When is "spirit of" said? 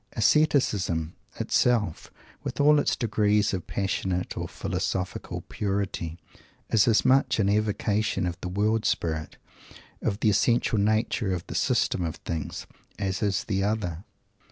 8.83-10.19